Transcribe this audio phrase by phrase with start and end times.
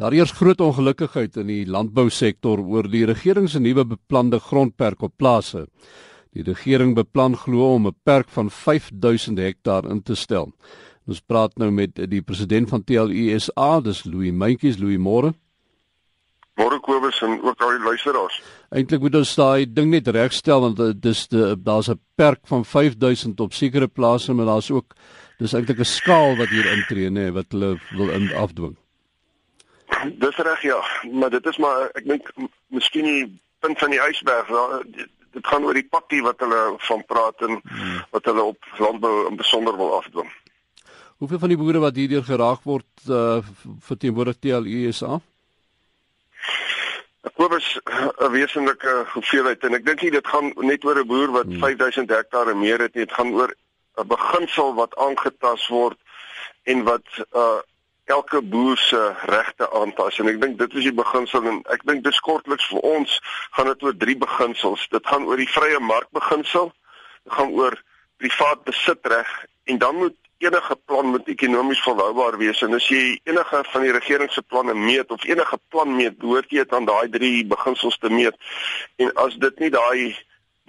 [0.00, 5.12] Daar is groot ongelukkigheid in die landbousektor oor die regering se nuwe beplande grondperk op
[5.20, 5.66] plase.
[6.32, 10.54] Die regering beplan glo om 'n perk van 5000 hektaar in te stel.
[11.06, 15.34] Ons praat nou met die president van TLUSA, dis Louis Mentjies, Louis Moore.
[16.56, 18.42] Môre Kobus en ook al die luisteraars.
[18.70, 23.52] Eintlik moet ons daai ding net regstel want dis daar's 'n perk van 5000 op
[23.52, 24.94] sekere plase, maar daar's ook
[25.38, 28.76] dis eintlik 'n skaal wat hier intree nê wat hulle wil in afdwing.
[30.04, 30.80] Dis reg ja,
[31.12, 32.28] maar dit is maar ek dink
[32.66, 33.24] miskien die
[33.60, 34.50] punt van die ysberg.
[35.30, 37.98] Dit gaan oor die pakkie wat hulle van praat en hmm.
[38.10, 40.30] wat hulle op landbou in besonder wil afdwing.
[41.20, 43.40] Hoeveel van die boere wat hierdeur geraak word uh,
[43.84, 45.20] verteenwoordig TLUSA?
[47.28, 51.06] Ek hoop is 'n wesenlike hoeveelheid en ek dink nie dit gaan net oor 'n
[51.06, 51.60] boer wat hmm.
[51.60, 53.52] 5000 hektaar en meer het nie, dit gaan oor
[54.00, 55.98] 'n beginsel wat aangetast word
[56.64, 57.06] en wat
[57.36, 57.60] uh
[58.10, 59.00] elke boer se
[59.30, 62.86] regte aanpas en ek dink dit is die beginsel en ek dink dis kortliks vir
[62.94, 63.18] ons
[63.56, 64.86] gaan dit oor drie beginsels.
[64.94, 66.72] Dit gaan oor die vrye markbeginsel,
[67.24, 67.76] dit gaan oor
[68.20, 69.30] privaat besitreg
[69.70, 73.92] en dan moet enige plan moet ekonomies volhoubaar wees en as jy enige van die
[73.92, 77.98] regering se planne meet of enige plan meet, behoort jy dit aan daai drie beginsels
[78.00, 78.36] te meet.
[79.04, 80.16] En as dit nie daai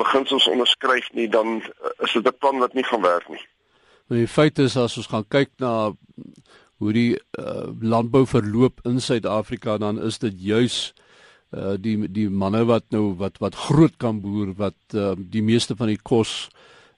[0.01, 1.61] beginsels onderskryf nie, dan
[2.03, 3.43] is dit 'n plan wat nie gaan werk nie.
[4.07, 5.93] Maar die feit is as ons gaan kyk na
[6.81, 10.77] hoe die uh, landbou verloop in Suid-Afrika dan is dit juis
[11.53, 15.77] uh, die die manne wat nou wat wat groot kan boer wat uh, die meeste
[15.77, 16.49] van die kos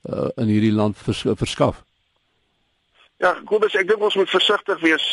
[0.07, 1.83] uh, in hierdie land vers, verskaf.
[3.19, 5.09] Ja, goed, ek dink ons moet versigtig wees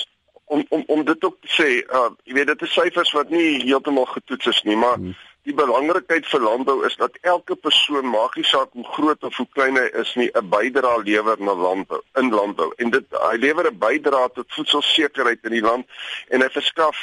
[0.50, 1.68] om om om dit ook te sê.
[1.90, 5.18] Uh, jy weet dit is syfers wat nie heeltemal getoets is nie, maar hmm
[5.50, 9.48] die belangrikheid vir landbou is dat elke persoon maak nie saak hoe groot of hoe
[9.56, 12.70] klein hy is nie 'n bydrae lewer na landbou in landbou.
[12.78, 15.86] En dit hy lewer 'n bydrae tot voedselsekerheid in die land
[16.28, 16.98] en hy verskaf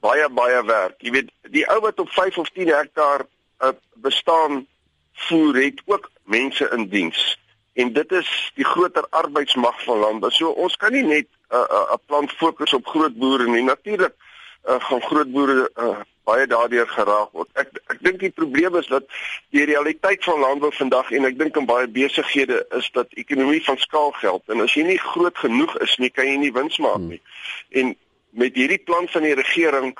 [0.00, 0.96] baie baie werk.
[0.98, 3.26] Jy weet die ou wat op 5 of 10 hektaar
[3.60, 4.66] uh, bestaan
[5.28, 7.38] voer het ook mense in diens.
[7.74, 10.30] En dit is die groter arbeidsmag van landbou.
[10.30, 13.62] So ons kan nie net 'n uh, uh, plan fokus op groot boere nie.
[13.62, 14.14] Natuurlik
[14.68, 17.50] uh, gaan groot boere uh, baie daardeur geraak word.
[17.58, 19.08] Ek ek dink die probleem is dat
[19.54, 23.80] die realiteit van landbou vandag en ek dink in baie besighede is dat ekonomie van
[23.82, 27.00] skaal geld en as jy nie groot genoeg is nie, kan jy nie wins maak
[27.00, 27.16] hmm.
[27.16, 27.22] nie.
[27.82, 27.94] En
[28.32, 29.90] met hierdie plan van die regering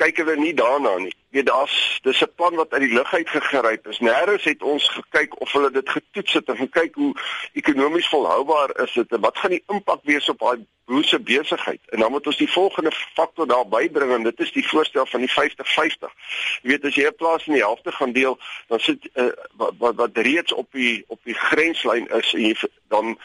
[0.00, 1.12] kyk hulle nie daarna nie.
[1.34, 4.00] Weet daar's dis 'n plan wat uit die lug uit gegryp is.
[4.00, 7.12] Nêrens het ons gekyk of hulle dit getoets het en gekyk hoe
[7.52, 11.80] ekonomies volhoubaar is dit en wat gaan die impak wees op daai boer se besigheid.
[11.88, 15.24] En dan moet ons die volgende faktor daar bybring en dit is die voorstel van
[15.24, 16.12] die 50-50.
[16.62, 18.38] Jy weet as jy 'n plaas in die helfte gaan deel,
[18.68, 22.56] dan sit uh, wat, wat wat reeds op die op die grenslyn is en jy
[22.88, 23.16] dan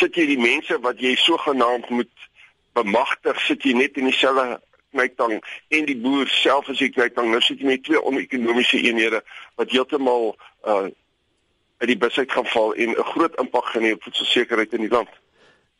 [0.00, 2.28] sit jy die mense wat jy sogenaamd moet
[2.72, 4.60] bemagtig sit jy net in dieselfde
[4.92, 9.22] knytang en die boer self as jy knytang nou sit jy met twee onekonomiese eenhede
[9.56, 10.88] wat heeltemal uh
[11.82, 14.94] uit die besigheid gaan val en 'n groot impak gaan hê op voedselsekerheid in die
[14.96, 15.08] land.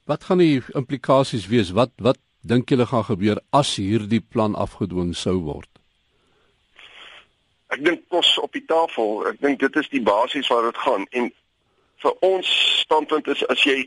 [0.04, 1.70] Wat gaan die implikasies wees?
[1.70, 5.68] Wat wat dink julle gaan gebeur as hierdie plan afgedwing sou word?
[7.70, 9.22] Ek dink kos op die tafel.
[9.30, 11.30] Ek dink dit is die basies waar dit gaan en
[12.02, 12.50] vir ons
[12.82, 13.84] standpunt is as jy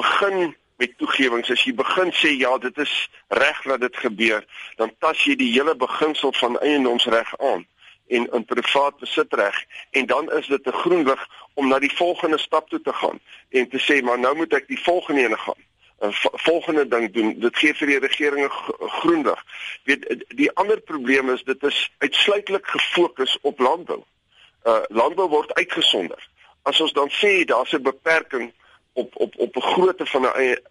[0.00, 2.92] begin met toegewings as jy begin sê ja dit is
[3.36, 4.44] reg dat dit gebeur
[4.80, 7.66] dan tas jy die hele beginsel van eiendomsreg aan
[8.08, 12.38] en in privaat besitreg en dan is dit 'n groen lig om na die volgende
[12.38, 15.66] stap toe te gaan en te sê maar nou moet ek die volgende ene gaan
[16.00, 17.40] 'n volgende ding doen.
[17.40, 19.44] Dit gee vir die regering 'n groen lig
[19.84, 24.02] weet die ander probleem is dit is uitsluitlik gefokus op landbou.
[24.64, 26.28] Uh landbou word uitgesonder.
[26.62, 28.52] As ons dan sê daar's 'n beperking
[28.92, 30.62] op op op 'n grootte van 'n eie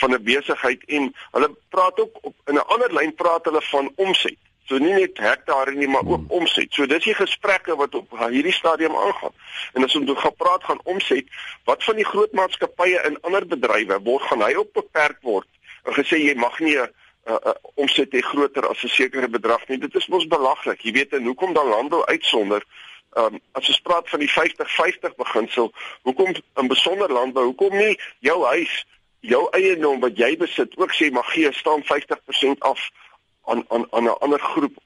[0.00, 3.92] van 'n besigheid en hulle praat ook op in 'n ander lyn praat hulle van
[3.96, 4.38] omset.
[4.66, 6.42] So nie net hektare nie, maar ook hmm.
[6.42, 6.72] omset.
[6.74, 9.34] So dis die gesprekke wat op hierdie stadium aangaan.
[9.78, 11.30] En as ons gaan praat gaan omset,
[11.64, 15.48] wat van die groot maatskappye in ander bedrywe word gaan hy op beperk word?
[15.86, 16.88] En gesê jy mag nie 'n
[17.30, 19.78] uh, uh, omset hê groter as 'n sekere bedrag nie.
[19.78, 20.82] Dit is mos belaglik.
[20.82, 22.62] Jy weet en hoekom dan landbou uitsonder?
[23.16, 25.72] Ehm um, as ons praat van die 50-50 beginsel,
[26.02, 28.84] hoekom in besonder landbou, hoekom nie jou huis,
[29.20, 32.90] jou eiendom wat jy besit ook sê mag gee staan 50% af
[33.46, 34.76] aan aan aan 'n ander groep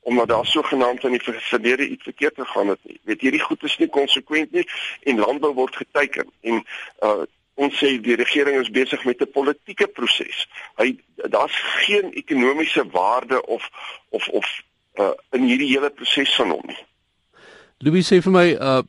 [0.00, 3.00] omdat daar sogenaamd in die verlede iets verkeerd gegaan het nie.
[3.04, 4.66] Weet hierdie goed is nie konsekwent nie
[5.02, 6.64] en landbou word geteken en
[7.00, 7.22] uh
[7.60, 10.46] ons sê die regering is besig met 'n politieke proses.
[10.76, 10.96] Hy
[11.28, 13.68] daar's geen ekonomiese waarde of
[14.08, 14.46] of of
[14.94, 16.78] uh in hierdie hele proses van hom nie.
[17.78, 18.82] Louis sê vir my uh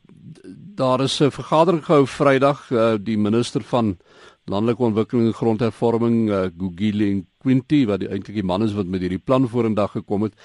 [0.76, 3.98] daar is 'n vergadering gehou Vrydag uh die minister van
[4.44, 9.22] landelike ontwikkeling en grondhervorming uh Gugile Quinty wat eintlik die man is wat met hierdie
[9.22, 10.38] plan vorendag gekom het.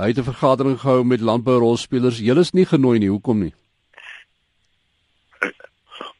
[0.00, 2.18] Hy het 'n vergadering gehou met landbourolspelers.
[2.18, 3.08] Julle is nie genooi nie.
[3.08, 3.54] Hoekom nie?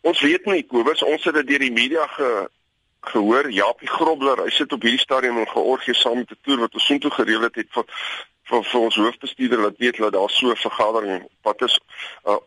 [0.00, 2.49] Ons weet nie, Kobus, ons het dit deur die media ge
[3.00, 6.75] gehoor Japie Grobler, hy sit op hierdie stadium in Georgië saam met 'n toer wat
[6.75, 7.85] ons soontoe gereël het vir
[8.50, 11.81] vir, vir ons hoofbestuurder laat weet dat daar so 'n vergadering wat is
[12.26, 12.41] uh,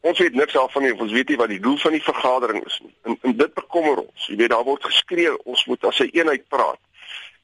[0.00, 2.80] ons weet niks daarvan nie ons weet nie wat die doel van die vergadering is
[2.84, 6.02] nie en, en dit bekommer ons jy weet daar word geskree ons moet as 'n
[6.04, 6.80] een eenheid praat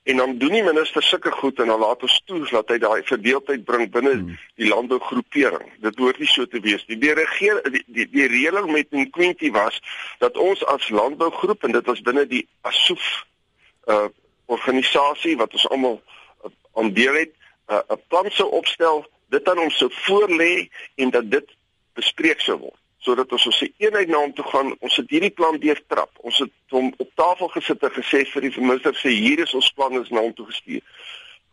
[0.03, 3.03] en dan doen die minister sulke goed en dan laat ons toe dat hy daai
[3.05, 4.39] verdeeldheid bring binne hmm.
[4.57, 5.69] die landbougroepering.
[5.85, 6.99] Dit hoort nie so te wees nie.
[6.99, 9.81] Die regeer die die, die reëling met Quinty was
[10.25, 13.11] dat ons as landbougroep en dit was binne die Asof
[13.87, 14.09] uh
[14.51, 17.35] organisasie wat ons almal uh, aandeel het,
[17.71, 20.67] 'n uh, plan sou opstel, dit aan ons sou voorlê
[20.97, 21.53] en dat dit
[21.95, 24.75] bespreek sou word sodat ons ons eenheid na hom toe gaan.
[24.85, 26.13] Ons het hierdie plan deurtrap.
[26.27, 29.73] Ons het hom op tafel gesit en gesê vir die minister sê hier is ons
[29.77, 30.85] plan is na hom toe gestuur.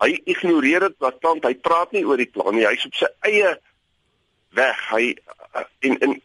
[0.04, 1.48] Hy ignoreer dit platant.
[1.48, 2.68] Hy praat nie oor die plan nie.
[2.68, 3.56] Hy's op sy eie
[4.58, 4.84] weg.
[4.92, 5.16] Hy
[5.88, 6.20] in in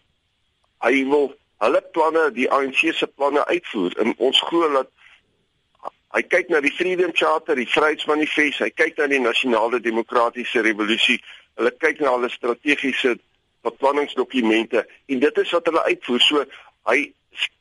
[0.83, 1.31] hy wil
[1.63, 3.95] hulle planne, die ANC se planne uitvoer.
[4.03, 4.91] En ons glo dat
[6.13, 11.21] hy kyk na die Freedom Charter, die Vryheidsmanifest, hy kyk na die nasionale demokratiese revolusie.
[11.57, 13.15] Hulle kyk na hulle strategiese
[13.63, 16.21] beplanningsdokumente en dit is wat hulle uitvoer.
[16.21, 16.45] So
[16.91, 17.13] hy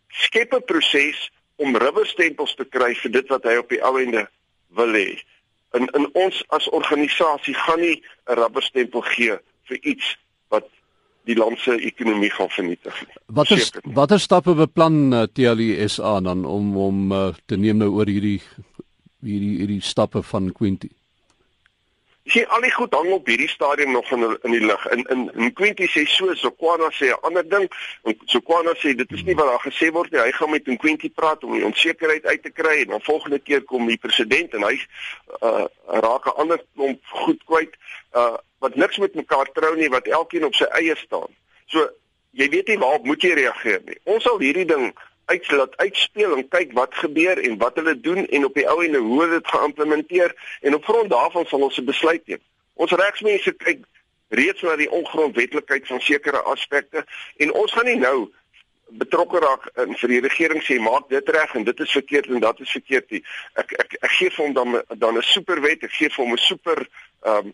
[0.07, 4.27] skep 'n proses om rubberstempels te kry vir dit wat hy op die ou ende
[4.77, 5.19] wil hê.
[5.77, 9.38] In in ons as organisasie gaan nie 'n rubberstempel gee
[9.69, 10.18] vir iets
[10.50, 10.68] wat
[11.30, 13.15] die land se ekonomie gaan vernietig nie.
[13.25, 18.42] Watter watter stappe beplan uh, TLSA dan om om uh, te neem nou oor hierdie
[19.21, 20.89] hierdie hierdie stappe van Quinty?
[22.31, 24.86] Sien al die goed hang op hierdie stadium nog in in die lug.
[24.95, 27.68] In in in Quinty sê so, Sokwana sê 'n ander ding.
[28.04, 30.22] En Sokwana sê dit is nie wat daar gesê word nie.
[30.22, 33.63] Hy gaan met Quinty praat om die onsekerheid uit te kry en dan volgende keer
[33.63, 34.80] kom die president en hy
[35.42, 37.75] uh raak 'n ander klomp goed kwyt
[38.13, 41.31] uh wat niks met mekaar trou nie wat elkeen op sy eie staan.
[41.66, 41.89] So
[42.31, 43.98] jy weet nie waarop moet jy reageer nie.
[44.04, 44.94] Ons sal hierdie ding
[45.31, 48.80] uit laat uitspeel en kyk wat gebeur en wat hulle doen en op die ou
[48.86, 52.44] ende hoe dit geïmplementeer en op grond daarvan sal ons 'n besluit neem.
[52.74, 53.86] Ons regsmense kyk
[54.30, 57.06] reeds na die ongrondwetlikheid van sekere aspekte
[57.38, 58.31] en ons gaan nie nou
[59.00, 62.44] betrokke raak in vir die regering sê maak dit reg en dit is verkeerd en
[62.44, 63.24] dat is verkeerd nie.
[63.56, 66.38] Ek ek ek gee vir hom dan dan 'n superwet, ek gee vir hom 'n
[66.38, 66.88] super
[67.24, 67.54] ehm um,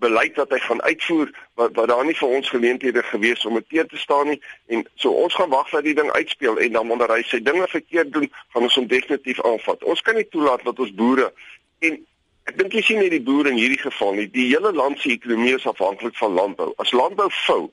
[0.00, 1.30] beleid wat hy gaan uitvoer
[1.60, 4.40] wat wat daar nie vir ons geleenthede gewees om teer te staan nie
[4.74, 7.66] en so ons gaan wag dat die ding uitspeel en dan wanneer hy sy dinge
[7.68, 9.84] verkeerd doen gaan ons hom definitief aanvat.
[9.84, 11.30] Ons kan nie toelaat dat ons boere
[11.86, 11.98] en
[12.50, 14.26] ek dink jy sien net die boere in hierdie geval nie.
[14.32, 16.72] Die hele land se ekonomie is afhanklik van landbou.
[16.82, 17.68] As landbou fou,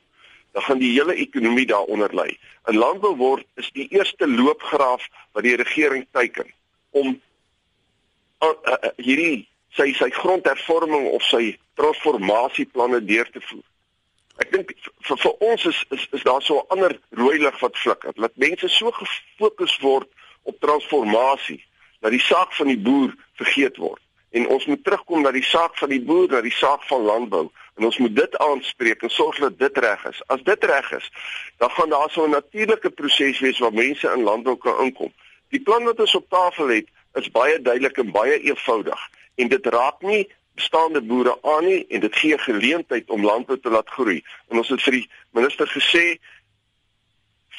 [0.54, 2.36] dan gaan die hele ekonomie daaronder lê.
[2.68, 6.52] 'n Landbou word is die eerste loopgraaf wat die regering teiken
[6.92, 7.16] om
[8.44, 9.48] uh, uh, uh, hierdie
[9.78, 13.66] sy sy grondhervorming of sy transformasieplanne deur te voer.
[14.42, 14.74] Ek dink
[15.08, 18.14] vir vir ons is is is daar so 'n ander rooi lig wat flikker.
[18.16, 20.10] Dat mense so gefokus word
[20.44, 21.64] op transformasie
[22.02, 24.02] dat die saak van die boer vergeet word.
[24.32, 27.50] En ons moet terugkom na die saak van die boer, na die saak van landbou
[27.78, 30.22] en ons moet dit aanspreek en sorg dat dit reg is.
[30.28, 31.12] As dit reg is,
[31.58, 35.14] dan gaan daar so 'n natuurlike proses wees waar mense in landbou kan inkom.
[35.50, 39.66] Die plan wat ons op tafel het, is baie duidelik en baie eenvoudig en dit
[39.74, 40.26] raak nie
[40.58, 44.18] bestaande boere aan nie en dit gee geleentheid om landbou te laat groei.
[44.50, 45.06] En ons het vir die
[45.38, 46.06] minister gesê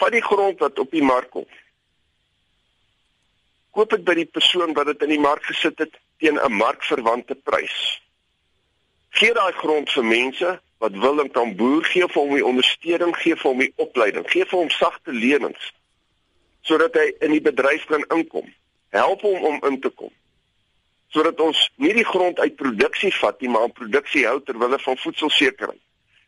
[0.01, 1.47] van die grond wat op die mark kom.
[3.75, 7.35] Koop dit by die persoon wat dit in die mark gesit het teen 'n markverwante
[7.35, 7.79] prys.
[9.15, 13.17] Gee daai grond vir mense wat wil en kan boer, gee vir hom die ondersteuning,
[13.17, 15.75] gee vir hom die opleiding, gee vir hom sagte lenings
[16.63, 18.55] sodat hy in die bedryf kan inkom.
[18.91, 20.13] Help hom om in te kom
[21.09, 24.79] sodat ons nie die grond uit produksie vat nie, maar in produksie hou ter wille
[24.79, 25.81] van voedselsekerheid.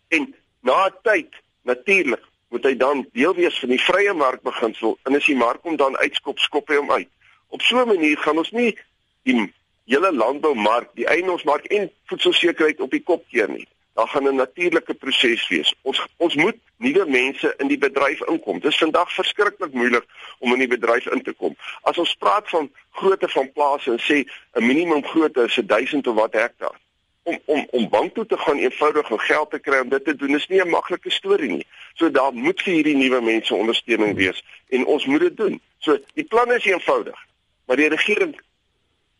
[0.08, 5.14] En na 'n tyd natuurlik moet hy dan deel wees van die vrye markbeginsel en
[5.14, 7.08] as die mark hom dan uitskop, skop hy hom uit.
[7.48, 8.78] Op so 'n manier gaan ons nie
[9.22, 9.52] die
[9.84, 14.94] hele landboumark, die eienaarsmark en voedselsekerheid op die kop keer nie daar gaan 'n natuurlike
[14.94, 15.74] proses wees.
[15.82, 18.60] Ons ons moet nuwe mense in die bedryf inkom.
[18.60, 20.04] Dit is vandag verskriklik moeilik
[20.38, 21.56] om in die bedryf in te kom.
[21.82, 26.14] As ons praat van grootte van plase en sê 'n minimum grootte is 1000 of
[26.14, 26.78] wat hektaar.
[27.22, 30.16] Om om om bank toe te gaan eenvoudig om geld te kry om dit te
[30.16, 31.66] doen is nie 'n maklike storie nie.
[31.94, 35.60] So daar moet vir hierdie nuwe mense ondersteuning wees en ons moet dit doen.
[35.78, 37.18] So die plan is eenvoudig,
[37.66, 38.40] maar die regering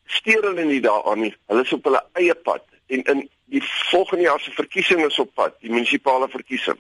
[0.07, 1.35] steur hulle nie daaraan nie.
[1.47, 5.35] Hulle is op hulle eie pad en in die volgende jaar se verkiesing is op
[5.35, 6.79] pad, die munisipale verkiesing.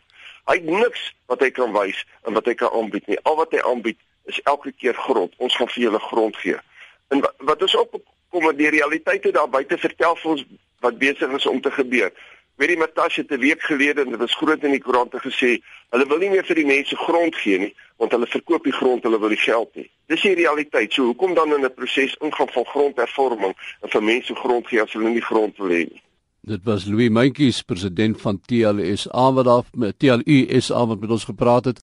[0.48, 3.18] Hy het niks wat hy kan wys en wat hy kan aanbied nie.
[3.28, 3.98] Al wat hy aanbied
[4.30, 5.34] is elke keer grond.
[5.38, 6.58] Ons gaan vir julle grond gee.
[7.10, 8.00] En wat, wat ons ook
[8.30, 10.44] kom maar die realiteite daar buite vertel vir ons
[10.84, 12.12] wat besig is om te gebeur.
[12.60, 15.62] Weet jy Matash het 'n week gelede en dit was groot in die koerante gesê,
[15.90, 19.02] hulle wil nie meer vir die mense grond gee nie, want hulle verkoop die grond,
[19.02, 19.90] hulle wil die geld nie.
[20.06, 20.92] Dis die realiteit.
[20.92, 24.92] So hoekom dan in 'n proses ingaan van grondhervorming en vir mense grond gee as
[24.92, 26.02] hulle nie grond wil hê nie?
[26.40, 31.24] Dit was Louis Mentjies, president van TLS, wat daar met TLU SA wat met ons
[31.24, 31.82] gepraat het.